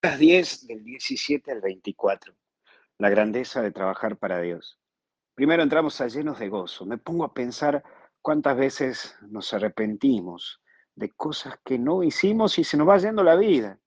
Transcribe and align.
Las 0.00 0.20
10 0.20 0.68
del 0.68 0.84
17 0.84 1.50
al 1.50 1.60
24. 1.60 2.32
La 2.98 3.10
grandeza 3.10 3.62
de 3.62 3.72
trabajar 3.72 4.16
para 4.16 4.40
Dios. 4.40 4.78
Primero 5.34 5.60
entramos 5.60 6.00
a 6.00 6.06
llenos 6.06 6.38
de 6.38 6.48
gozo. 6.48 6.86
Me 6.86 6.98
pongo 6.98 7.24
a 7.24 7.34
pensar 7.34 7.82
cuántas 8.22 8.56
veces 8.56 9.16
nos 9.22 9.52
arrepentimos 9.52 10.62
de 10.94 11.10
cosas 11.10 11.58
que 11.64 11.80
no 11.80 12.04
hicimos 12.04 12.60
y 12.60 12.64
se 12.64 12.76
nos 12.76 12.88
va 12.88 12.98
yendo 12.98 13.24
la 13.24 13.34
vida. 13.34 13.80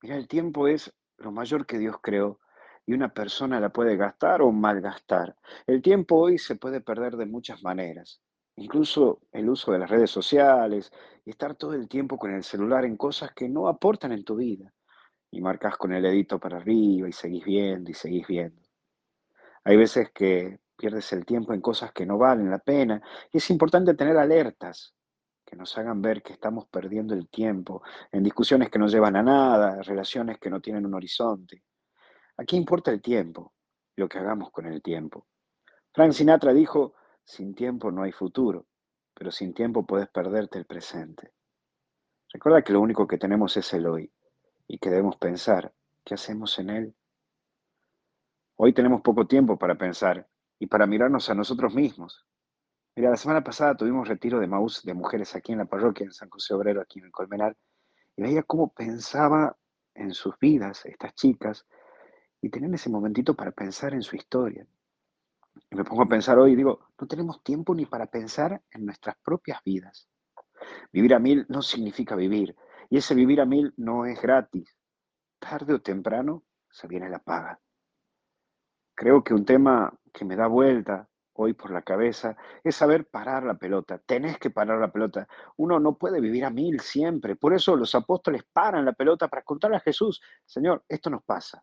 Mira, 0.00 0.16
el 0.16 0.28
tiempo 0.28 0.66
es 0.66 0.94
lo 1.18 1.30
mayor 1.30 1.66
que 1.66 1.76
Dios 1.76 1.96
creó 2.02 2.40
y 2.86 2.94
una 2.94 3.12
persona 3.12 3.60
la 3.60 3.68
puede 3.68 3.98
gastar 3.98 4.40
o 4.40 4.50
malgastar. 4.50 5.36
El 5.66 5.82
tiempo 5.82 6.16
hoy 6.16 6.38
se 6.38 6.56
puede 6.56 6.80
perder 6.80 7.18
de 7.18 7.26
muchas 7.26 7.62
maneras. 7.62 8.22
Incluso 8.56 9.20
el 9.32 9.50
uso 9.50 9.72
de 9.72 9.78
las 9.78 9.90
redes 9.90 10.10
sociales 10.10 10.90
y 11.26 11.30
estar 11.30 11.54
todo 11.54 11.74
el 11.74 11.86
tiempo 11.86 12.16
con 12.16 12.32
el 12.32 12.44
celular 12.44 12.86
en 12.86 12.96
cosas 12.96 13.32
que 13.34 13.50
no 13.50 13.68
aportan 13.68 14.12
en 14.12 14.24
tu 14.24 14.36
vida 14.36 14.72
y 15.30 15.40
marcas 15.40 15.76
con 15.76 15.92
el 15.92 16.02
dedito 16.02 16.38
para 16.38 16.58
arriba 16.58 17.08
y 17.08 17.12
seguís 17.12 17.44
viendo 17.44 17.90
y 17.90 17.94
seguís 17.94 18.26
viendo. 18.26 18.62
Hay 19.64 19.76
veces 19.76 20.10
que 20.10 20.60
pierdes 20.76 21.12
el 21.12 21.26
tiempo 21.26 21.52
en 21.52 21.60
cosas 21.60 21.92
que 21.92 22.06
no 22.06 22.16
valen 22.18 22.50
la 22.50 22.58
pena 22.58 23.02
y 23.32 23.38
es 23.38 23.50
importante 23.50 23.94
tener 23.94 24.16
alertas 24.16 24.94
que 25.44 25.56
nos 25.56 25.76
hagan 25.78 26.00
ver 26.00 26.22
que 26.22 26.34
estamos 26.34 26.66
perdiendo 26.66 27.14
el 27.14 27.28
tiempo 27.28 27.82
en 28.12 28.22
discusiones 28.22 28.70
que 28.70 28.78
no 28.78 28.86
llevan 28.86 29.16
a 29.16 29.22
nada, 29.22 29.82
relaciones 29.82 30.38
que 30.38 30.50
no 30.50 30.60
tienen 30.60 30.86
un 30.86 30.94
horizonte. 30.94 31.64
Aquí 32.36 32.56
importa 32.56 32.90
el 32.90 33.02
tiempo, 33.02 33.54
lo 33.96 34.08
que 34.08 34.18
hagamos 34.18 34.50
con 34.50 34.66
el 34.66 34.82
tiempo. 34.82 35.26
Frank 35.92 36.12
Sinatra 36.12 36.52
dijo, 36.52 36.94
sin 37.24 37.54
tiempo 37.54 37.90
no 37.90 38.02
hay 38.02 38.12
futuro, 38.12 38.66
pero 39.14 39.30
sin 39.30 39.52
tiempo 39.52 39.86
puedes 39.86 40.08
perderte 40.08 40.58
el 40.58 40.66
presente. 40.66 41.32
Recuerda 42.32 42.62
que 42.62 42.72
lo 42.72 42.80
único 42.80 43.06
que 43.06 43.18
tenemos 43.18 43.56
es 43.56 43.72
el 43.72 43.86
hoy 43.86 44.12
y 44.68 44.78
que 44.78 44.90
debemos 44.90 45.16
pensar 45.16 45.72
qué 46.04 46.14
hacemos 46.14 46.58
en 46.58 46.70
él. 46.70 46.94
Hoy 48.56 48.74
tenemos 48.74 49.00
poco 49.00 49.26
tiempo 49.26 49.58
para 49.58 49.76
pensar 49.76 50.28
y 50.58 50.66
para 50.66 50.86
mirarnos 50.86 51.30
a 51.30 51.34
nosotros 51.34 51.74
mismos. 51.74 52.26
Mira, 52.94 53.10
la 53.10 53.16
semana 53.16 53.42
pasada 53.42 53.76
tuvimos 53.76 54.06
retiro 54.06 54.40
de 54.40 54.46
Maús 54.46 54.82
de 54.82 54.92
mujeres 54.92 55.34
aquí 55.34 55.52
en 55.52 55.58
la 55.58 55.64
parroquia, 55.64 56.04
en 56.04 56.12
San 56.12 56.28
José 56.28 56.54
Obrero, 56.54 56.80
aquí 56.80 56.98
en 56.98 57.06
el 57.06 57.12
Colmenar, 57.12 57.56
y 58.16 58.22
veía 58.22 58.42
cómo 58.42 58.72
pensaba 58.72 59.56
en 59.94 60.12
sus 60.12 60.38
vidas 60.38 60.84
estas 60.84 61.14
chicas 61.14 61.66
y 62.42 62.50
tenían 62.50 62.74
ese 62.74 62.90
momentito 62.90 63.34
para 63.34 63.52
pensar 63.52 63.94
en 63.94 64.02
su 64.02 64.16
historia. 64.16 64.66
Y 65.70 65.76
me 65.76 65.84
pongo 65.84 66.02
a 66.02 66.08
pensar 66.08 66.38
hoy 66.38 66.52
y 66.52 66.56
digo, 66.56 66.88
no 67.00 67.06
tenemos 67.06 67.42
tiempo 67.42 67.74
ni 67.74 67.86
para 67.86 68.06
pensar 68.06 68.62
en 68.70 68.84
nuestras 68.84 69.16
propias 69.22 69.62
vidas. 69.64 70.08
Vivir 70.92 71.14
a 71.14 71.18
mil 71.18 71.46
no 71.48 71.62
significa 71.62 72.16
vivir, 72.16 72.54
y 72.90 72.98
ese 72.98 73.14
vivir 73.14 73.40
a 73.40 73.46
mil 73.46 73.72
no 73.76 74.06
es 74.06 74.20
gratis. 74.20 74.76
Tarde 75.38 75.74
o 75.74 75.80
temprano 75.80 76.44
se 76.70 76.86
viene 76.88 77.08
la 77.08 77.18
paga. 77.18 77.60
Creo 78.94 79.22
que 79.22 79.34
un 79.34 79.44
tema 79.44 79.92
que 80.12 80.24
me 80.24 80.36
da 80.36 80.46
vuelta 80.46 81.08
hoy 81.34 81.52
por 81.52 81.70
la 81.70 81.82
cabeza 81.82 82.36
es 82.64 82.74
saber 82.74 83.06
parar 83.06 83.44
la 83.44 83.54
pelota. 83.54 83.98
Tenés 83.98 84.38
que 84.38 84.50
parar 84.50 84.80
la 84.80 84.90
pelota. 84.90 85.28
Uno 85.56 85.78
no 85.78 85.96
puede 85.96 86.20
vivir 86.20 86.44
a 86.44 86.50
mil 86.50 86.80
siempre. 86.80 87.36
Por 87.36 87.54
eso 87.54 87.76
los 87.76 87.94
apóstoles 87.94 88.42
paran 88.52 88.84
la 88.84 88.92
pelota 88.92 89.28
para 89.28 89.42
contarle 89.42 89.76
a 89.76 89.80
Jesús, 89.80 90.20
Señor, 90.44 90.84
esto 90.88 91.10
nos 91.10 91.22
pasa. 91.22 91.62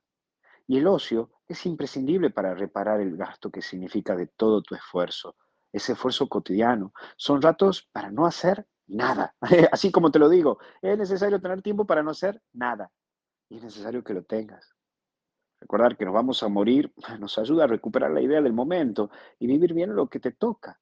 Y 0.67 0.77
el 0.77 0.87
ocio 0.87 1.31
es 1.47 1.65
imprescindible 1.65 2.29
para 2.29 2.55
reparar 2.55 3.01
el 3.01 3.17
gasto 3.17 3.51
que 3.51 3.61
significa 3.61 4.15
de 4.15 4.27
todo 4.27 4.61
tu 4.61 4.73
esfuerzo, 4.73 5.35
ese 5.71 5.91
esfuerzo 5.91 6.29
cotidiano. 6.29 6.93
Son 7.17 7.41
ratos 7.41 7.89
para 7.91 8.09
no 8.09 8.25
hacer 8.25 8.65
nada. 8.87 9.35
Así 9.71 9.91
como 9.91 10.11
te 10.11 10.19
lo 10.19 10.29
digo, 10.29 10.59
es 10.81 10.97
necesario 10.97 11.39
tener 11.39 11.61
tiempo 11.61 11.85
para 11.85 12.03
no 12.03 12.11
hacer 12.11 12.41
nada. 12.53 12.91
Y 13.49 13.57
es 13.57 13.63
necesario 13.63 14.03
que 14.03 14.13
lo 14.13 14.23
tengas. 14.23 14.75
Recordar 15.59 15.97
que 15.97 16.05
nos 16.05 16.13
vamos 16.13 16.43
a 16.43 16.47
morir 16.47 16.93
nos 17.19 17.37
ayuda 17.37 17.63
a 17.63 17.67
recuperar 17.67 18.11
la 18.11 18.21
idea 18.21 18.41
del 18.41 18.53
momento 18.53 19.09
y 19.39 19.47
vivir 19.47 19.73
bien 19.73 19.95
lo 19.95 20.07
que 20.07 20.19
te 20.19 20.31
toca. 20.31 20.79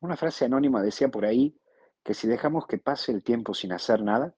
Una 0.00 0.16
frase 0.16 0.46
anónima 0.46 0.82
decía 0.82 1.08
por 1.08 1.24
ahí 1.24 1.58
que 2.02 2.14
si 2.14 2.26
dejamos 2.26 2.66
que 2.66 2.78
pase 2.78 3.12
el 3.12 3.22
tiempo 3.22 3.52
sin 3.52 3.72
hacer 3.72 4.02
nada, 4.02 4.34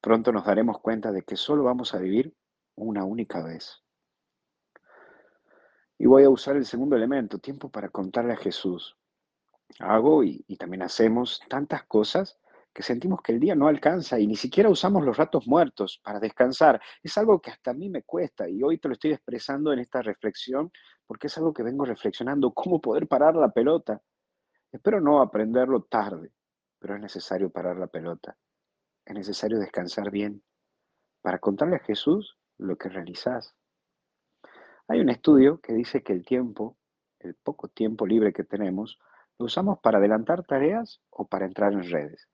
pronto 0.00 0.32
nos 0.32 0.44
daremos 0.44 0.80
cuenta 0.80 1.12
de 1.12 1.22
que 1.22 1.36
solo 1.36 1.64
vamos 1.64 1.94
a 1.94 1.98
vivir 1.98 2.34
una 2.74 3.04
única 3.04 3.42
vez. 3.42 3.82
Y 5.96 6.06
voy 6.06 6.24
a 6.24 6.30
usar 6.30 6.56
el 6.56 6.66
segundo 6.66 6.96
elemento, 6.96 7.38
tiempo 7.38 7.70
para 7.70 7.88
contarle 7.88 8.34
a 8.34 8.36
Jesús 8.36 8.99
hago 9.78 10.24
y, 10.24 10.42
también 10.56 10.82
hacemos 10.82 11.40
tantas 11.48 11.84
cosas 11.84 12.38
que 12.72 12.82
sentimos 12.82 13.20
que 13.22 13.32
el 13.32 13.40
día 13.40 13.54
no 13.54 13.66
alcanza 13.66 14.18
y 14.18 14.26
ni 14.26 14.36
siquiera 14.36 14.68
usamos 14.68 15.04
los 15.04 15.16
ratos 15.16 15.46
muertos 15.46 16.00
para 16.04 16.20
descansar. 16.20 16.80
Es 17.02 17.16
algo 17.18 17.40
que 17.40 17.50
hasta 17.50 17.72
a 17.72 17.74
mí 17.74 17.88
me 17.88 18.02
cuesta 18.02 18.48
y 18.48 18.62
hoy 18.62 18.78
te 18.78 18.88
lo 18.88 18.94
estoy 18.94 19.12
expresando 19.12 19.72
en 19.72 19.80
esta 19.80 20.02
reflexión 20.02 20.70
porque 21.06 21.26
es 21.26 21.36
algo 21.38 21.52
que 21.52 21.62
vengo 21.62 21.84
reflexionando, 21.84 22.52
cómo 22.54 22.80
poder 22.80 23.08
parar 23.08 23.34
la 23.34 23.50
pelota. 23.50 24.00
Espero 24.70 25.00
no 25.00 25.20
aprenderlo 25.20 25.82
tarde, 25.82 26.32
pero 26.78 26.94
es 26.94 27.00
necesario 27.00 27.50
parar 27.50 27.76
la 27.76 27.88
pelota. 27.88 28.36
Es 29.04 29.14
necesario 29.14 29.58
descansar 29.58 30.10
bien 30.10 30.42
para 31.22 31.38
contarle 31.38 31.76
a 31.76 31.80
Jesús 31.80 32.38
lo 32.58 32.76
que 32.76 32.88
realizás. 32.88 33.54
Hay 34.86 35.00
un 35.00 35.08
estudio 35.08 35.60
que 35.60 35.72
dice 35.72 36.02
que 36.02 36.12
el 36.12 36.24
tiempo, 36.24 36.76
el 37.18 37.34
poco 37.34 37.68
tiempo 37.68 38.06
libre 38.06 38.32
que 38.32 38.44
tenemos, 38.44 38.98
lo 39.40 39.46
usamos 39.46 39.78
para 39.80 39.98
adelantar 39.98 40.44
tareas 40.44 41.00
o 41.08 41.26
para 41.26 41.46
entrar 41.46 41.72
en 41.72 41.90
redes. 41.90 42.28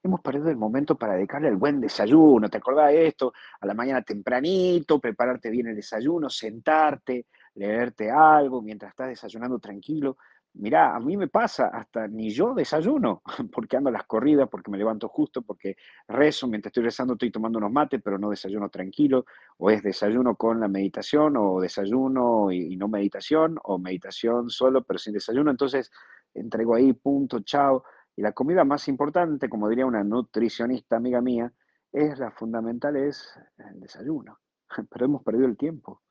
Hemos 0.00 0.20
perdido 0.20 0.48
el 0.48 0.56
momento 0.56 0.96
para 0.96 1.14
dedicarle 1.14 1.48
el 1.48 1.56
buen 1.56 1.80
desayuno. 1.80 2.48
¿Te 2.48 2.58
acordás 2.58 2.92
de 2.92 3.08
esto? 3.08 3.32
A 3.60 3.66
la 3.66 3.74
mañana 3.74 4.02
tempranito, 4.02 5.00
prepararte 5.00 5.50
bien 5.50 5.66
el 5.66 5.76
desayuno, 5.76 6.30
sentarte, 6.30 7.26
leerte 7.54 8.10
algo 8.10 8.62
mientras 8.62 8.90
estás 8.90 9.08
desayunando 9.08 9.58
tranquilo. 9.58 10.16
Mirá, 10.54 10.94
a 10.94 11.00
mí 11.00 11.16
me 11.16 11.28
pasa, 11.28 11.68
hasta 11.68 12.06
ni 12.06 12.30
yo 12.30 12.52
desayuno, 12.54 13.22
porque 13.52 13.76
ando 13.76 13.88
a 13.88 13.92
las 13.92 14.04
corridas, 14.04 14.48
porque 14.50 14.70
me 14.70 14.76
levanto 14.76 15.08
justo, 15.08 15.42
porque 15.42 15.76
rezo, 16.06 16.46
mientras 16.46 16.70
estoy 16.70 16.84
rezando 16.84 17.14
estoy 17.14 17.30
tomando 17.30 17.58
unos 17.58 17.72
mates, 17.72 18.00
pero 18.04 18.18
no 18.18 18.28
desayuno 18.28 18.68
tranquilo, 18.68 19.24
o 19.56 19.70
es 19.70 19.82
desayuno 19.82 20.36
con 20.36 20.60
la 20.60 20.68
meditación, 20.68 21.36
o 21.38 21.58
desayuno 21.58 22.52
y, 22.52 22.74
y 22.74 22.76
no 22.76 22.86
meditación, 22.86 23.58
o 23.64 23.78
meditación 23.78 24.50
solo, 24.50 24.82
pero 24.84 24.98
sin 24.98 25.14
desayuno. 25.14 25.50
Entonces, 25.50 25.90
entrego 26.34 26.74
ahí, 26.74 26.92
punto, 26.92 27.40
chao. 27.40 27.84
Y 28.16 28.22
la 28.22 28.32
comida 28.32 28.64
más 28.64 28.88
importante, 28.88 29.48
como 29.48 29.68
diría 29.68 29.86
una 29.86 30.04
nutricionista 30.04 30.96
amiga 30.96 31.20
mía, 31.20 31.52
es 31.92 32.18
la 32.18 32.30
fundamental, 32.30 32.96
es 32.96 33.38
el 33.58 33.80
desayuno. 33.80 34.38
Pero 34.90 35.04
hemos 35.04 35.22
perdido 35.22 35.46
el 35.46 35.56
tiempo 35.56 36.02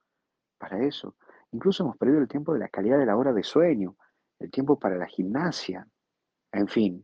para 0.58 0.84
eso. 0.84 1.16
Incluso 1.52 1.84
hemos 1.84 1.98
perdido 1.98 2.20
el 2.20 2.28
tiempo 2.28 2.54
de 2.54 2.60
la 2.60 2.70
calidad 2.70 2.98
de 2.98 3.06
la 3.06 3.18
hora 3.18 3.34
de 3.34 3.44
sueño, 3.44 3.98
el 4.40 4.52
tiempo 4.52 4.80
para 4.80 4.96
la 4.96 5.08
gimnasia. 5.08 5.88
En 6.52 6.68
fin, 6.68 7.04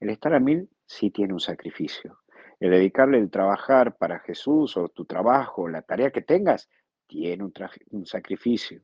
el 0.00 0.10
estar 0.10 0.34
a 0.34 0.40
mil 0.40 0.68
sí 0.84 1.10
tiene 1.10 1.32
un 1.32 1.40
sacrificio. 1.40 2.20
El 2.58 2.70
dedicarle 2.70 3.18
el 3.18 3.30
trabajar 3.30 3.96
para 3.96 4.18
Jesús 4.20 4.76
o 4.76 4.88
tu 4.88 5.04
trabajo, 5.04 5.68
la 5.68 5.82
tarea 5.82 6.10
que 6.10 6.22
tengas, 6.22 6.68
tiene 7.06 7.44
un, 7.44 7.52
un 7.90 8.06
sacrificio. 8.06 8.82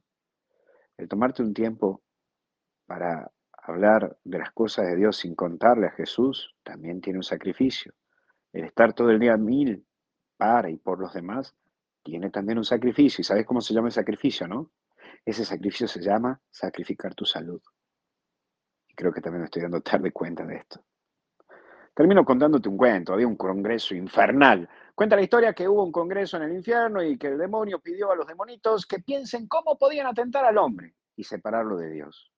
El 0.97 1.09
tomarte 1.09 1.43
un 1.43 1.55
tiempo 1.55 2.03
para 2.87 3.31
hablar 3.63 4.19
de 4.25 4.39
las 4.39 4.51
cosas 4.53 4.87
de 4.87 4.97
Dios 4.97 5.17
sin 5.17 5.35
contarle 5.35 5.87
a 5.87 5.93
Jesús 5.93 6.55
también 6.63 7.01
tiene 7.01 7.21
un 7.21 7.23
sacrificio. 7.23 7.95
El 8.53 8.65
estar 8.65 8.93
todo 8.93 9.11
el 9.11 9.21
día 9.21 9.37
mil 9.37 9.87
para 10.37 10.69
y 10.69 10.77
por 10.77 10.99
los 10.99 11.15
demás 11.15 11.55
tiene 12.03 12.31
también 12.31 12.59
un 12.59 12.65
sacrificio. 12.65 13.23
¿Y 13.23 13.25
sabes 13.25 13.47
cómo 13.47 13.61
se 13.61 13.73
llama 13.73 13.89
el 13.89 13.93
sacrificio, 13.93 14.49
no? 14.49 14.73
Ese 15.25 15.45
sacrificio 15.45 15.87
se 15.87 16.01
llama 16.01 16.41
sacrificar 16.51 17.15
tu 17.15 17.25
salud. 17.25 17.63
Y 18.89 18.95
creo 18.95 19.13
que 19.13 19.21
también 19.21 19.43
me 19.43 19.45
estoy 19.47 19.63
dando 19.63 19.81
tarde 19.83 20.13
cuenta 20.13 20.45
de 20.45 20.57
esto. 20.57 20.85
Termino 21.95 22.25
contándote 22.25 22.69
un 22.69 22.77
cuento. 22.77 23.13
Había 23.13 23.29
un 23.29 23.37
congreso 23.37 23.95
infernal. 23.95 24.69
Cuenta 24.95 25.15
la 25.15 25.23
historia 25.23 25.53
que 25.53 25.69
hubo 25.69 25.85
un 25.85 25.93
congreso 25.93 26.37
en 26.37 26.45
el 26.45 26.53
infierno 26.55 27.03
y 27.03 27.17
que 27.17 27.29
el 27.29 27.39
demonio 27.39 27.81
pidió 27.81 28.11
a 28.11 28.17
los 28.17 28.27
demonitos 28.27 28.87
que 28.87 28.99
piensen 28.99 29.47
cómo 29.47 29.79
podían 29.79 30.07
atentar 30.07 30.45
al 30.45 30.59
hombre 30.59 30.95
y 31.15 31.25
separarlo 31.25 31.77
de 31.77 31.91
Dios. 31.91 32.32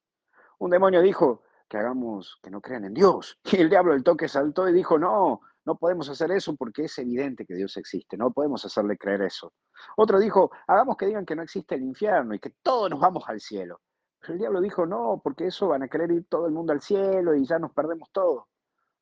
Un 0.59 0.71
demonio 0.71 1.03
dijo 1.03 1.43
que 1.69 1.79
hagamos 1.79 2.39
que 2.43 2.51
no 2.51 2.61
crean 2.61 2.85
en 2.85 2.95
Dios. 2.95 3.39
Y 3.53 3.57
el 3.57 3.71
diablo 3.71 3.95
el 3.95 4.05
toque 4.05 4.29
saltó 4.29 4.69
y 4.69 4.73
dijo, 4.73 4.99
no, 4.99 5.41
no 5.65 5.77
podemos 5.77 6.09
hacer 6.09 6.31
eso 6.31 6.57
porque 6.57 6.85
es 6.85 6.99
evidente 6.99 7.47
que 7.47 7.55
Dios 7.55 7.77
existe, 7.77 8.17
no 8.17 8.33
podemos 8.33 8.65
hacerle 8.65 8.99
creer 8.99 9.23
eso. 9.23 9.53
Otro 9.97 10.19
dijo, 10.19 10.51
hagamos 10.67 10.97
que 10.97 11.07
digan 11.07 11.25
que 11.25 11.35
no 11.35 11.43
existe 11.43 11.75
el 11.75 11.83
infierno 11.83 12.35
y 12.35 12.39
que 12.39 12.51
todos 12.63 12.91
nos 12.91 13.01
vamos 13.01 13.25
al 13.29 13.41
cielo. 13.41 13.81
Pero 14.21 14.35
el 14.35 14.39
diablo 14.39 14.61
dijo, 14.61 14.87
no, 14.87 15.21
porque 15.23 15.47
eso 15.47 15.69
van 15.69 15.83
a 15.83 15.89
querer 15.89 16.11
ir 16.11 16.27
todo 16.29 16.47
el 16.47 16.53
mundo 16.53 16.73
al 16.73 16.81
cielo 16.81 17.35
y 17.35 17.45
ya 17.45 17.59
nos 17.59 17.73
perdemos 17.73 18.11
todo. 18.13 18.49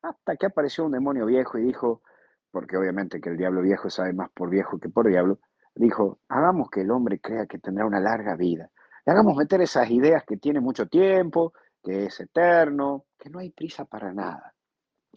Hasta 0.03 0.37
que 0.37 0.47
apareció 0.47 0.85
un 0.85 0.93
demonio 0.93 1.27
viejo 1.27 1.59
y 1.59 1.63
dijo, 1.63 2.03
porque 2.51 2.77
obviamente 2.77 3.21
que 3.21 3.31
el 3.31 3.37
diablo 3.37 3.63
viejo 3.63 3.89
sabe 3.89 4.13
más 4.13 4.31
por 4.31 4.51
viejo 4.51 4.79
que 4.79 4.89
por 4.89 5.07
diablo, 5.07 5.39
dijo, 5.75 6.19
hagamos 6.29 6.71
que 6.71 6.81
el 6.81 6.91
hombre 6.91 7.21
crea 7.21 7.47
que 7.47 7.59
tendrá 7.59 7.87
una 7.87 8.01
larga 8.01 8.35
vida 8.35 8.72
le 9.05 9.13
hagamos 9.13 9.37
meter 9.37 9.61
esas 9.61 9.91
ideas 9.91 10.25
que 10.25 10.37
tiene 10.37 10.61
mucho 10.61 10.87
tiempo, 10.87 11.53
que 11.83 12.07
es 12.07 12.21
eterno, 12.21 13.07
que 13.19 13.31
no 13.31 13.41
hay 13.41 13.51
prisa 13.51 13.85
para 13.85 14.13
nada. 14.13 14.55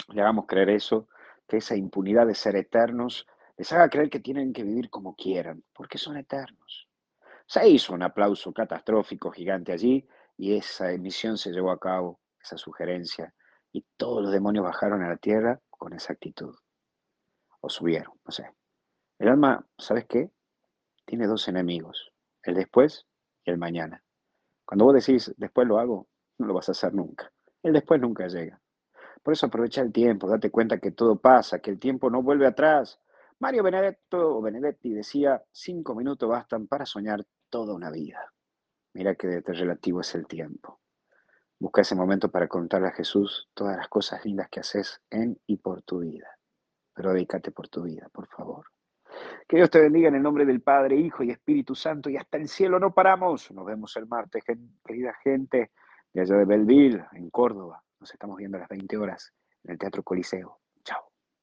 Le 0.10 0.22
hagamos 0.22 0.48
creer 0.48 0.70
eso, 0.72 1.08
que 1.48 1.58
esa 1.58 1.76
impunidad 1.76 2.26
de 2.26 2.34
ser 2.34 2.56
eternos 2.56 3.28
les 3.58 3.72
haga 3.72 3.90
creer 3.90 4.10
que 4.10 4.20
tienen 4.20 4.54
que 4.54 4.64
vivir 4.64 4.90
como 4.90 5.16
quieran, 5.16 5.64
porque 5.72 5.98
son 5.98 6.18
eternos. 6.18 6.90
Se 7.46 7.68
hizo 7.70 7.94
un 7.94 8.02
aplauso 8.02 8.52
catastrófico 8.52 9.32
gigante 9.32 9.72
allí 9.72 10.08
y 10.36 10.58
esa 10.58 10.92
emisión 10.92 11.38
se 11.38 11.52
llevó 11.52 11.70
a 11.72 11.80
cabo, 11.80 12.20
esa 12.42 12.58
sugerencia, 12.58 13.34
y 13.72 13.86
todos 13.98 14.24
los 14.24 14.32
demonios 14.32 14.66
bajaron 14.66 15.04
a 15.04 15.10
la 15.10 15.18
tierra 15.18 15.62
con 15.70 15.94
esa 15.94 16.14
actitud. 16.14 16.56
O 17.62 17.70
subieron, 17.70 18.14
no 18.26 18.32
sé. 18.32 18.50
El 19.20 19.30
alma, 19.30 19.66
¿sabes 19.78 20.06
qué? 20.06 20.32
Tiene 21.06 21.28
dos 21.28 21.48
enemigos, 21.48 22.12
el 22.44 22.56
después 22.56 23.06
y 23.46 23.52
el 23.52 23.58
mañana. 23.58 24.04
Cuando 24.66 24.86
vos 24.86 24.96
decís, 24.96 25.34
después 25.38 25.68
lo 25.68 25.80
hago, 25.80 26.08
no 26.40 26.48
lo 26.48 26.54
vas 26.54 26.70
a 26.70 26.72
hacer 26.74 26.94
nunca. 26.94 27.32
El 27.62 27.74
después 27.74 28.02
nunca 28.02 28.28
llega. 28.28 28.60
Por 29.24 29.34
eso 29.34 29.46
aprovecha 29.46 29.82
el 29.82 29.92
tiempo, 29.92 30.30
date 30.30 30.52
cuenta 30.52 30.80
que 30.80 30.92
todo 30.92 31.20
pasa, 31.20 31.60
que 31.60 31.72
el 31.72 31.80
tiempo 31.80 32.10
no 32.10 32.22
vuelve 32.22 32.46
atrás. 32.46 33.00
Mario 33.40 33.64
Benedetto 33.64 34.42
Benedetti 34.42 34.94
decía, 34.94 35.44
cinco 35.52 35.96
minutos 35.96 36.30
bastan 36.30 36.68
para 36.68 36.86
soñar 36.86 37.26
toda 37.50 37.74
una 37.74 37.92
vida. 37.92 38.32
Mira 38.94 39.16
qué 39.16 39.42
relativo 39.46 40.02
es 40.02 40.16
el 40.16 40.28
tiempo. 40.28 40.80
Busca 41.60 41.82
ese 41.82 41.96
momento 41.96 42.30
para 42.30 42.48
contarle 42.48 42.90
a 42.90 42.94
Jesús 42.94 43.50
todas 43.54 43.78
las 43.78 43.88
cosas 43.88 44.24
lindas 44.26 44.50
que 44.50 44.60
haces 44.60 45.02
en 45.10 45.40
y 45.48 45.58
por 45.58 45.82
tu 45.84 46.00
vida. 46.00 46.30
Pero 46.94 47.12
dedícate 47.12 47.52
por 47.52 47.68
tu 47.68 47.84
vida, 47.84 48.10
por 48.12 48.28
favor. 48.28 48.66
Que 49.48 49.58
Dios 49.58 49.70
te 49.70 49.80
bendiga 49.80 50.08
en 50.08 50.16
el 50.16 50.24
nombre 50.24 50.46
del 50.46 50.62
Padre, 50.62 50.96
Hijo 50.96 51.24
y 51.24 51.32
Espíritu 51.32 51.76
Santo. 51.76 52.10
Y 52.10 52.18
hasta 52.18 52.38
el 52.38 52.48
cielo 52.48 52.80
no 52.80 52.94
paramos. 52.94 53.52
Nos 53.52 53.66
vemos 53.66 53.96
el 53.98 54.08
martes, 54.08 54.44
querida 54.84 55.14
gente 55.24 55.72
de 56.14 56.22
allá 56.22 56.36
de 56.38 56.46
Belleville, 56.46 57.06
en 57.14 57.30
Córdoba. 57.30 57.84
Nos 58.00 58.12
estamos 58.12 58.38
viendo 58.38 58.58
a 58.58 58.62
las 58.62 58.70
20 58.70 58.98
horas 58.98 59.34
en 59.64 59.72
el 59.72 59.78
Teatro 59.78 60.04
Coliseo. 60.04 60.60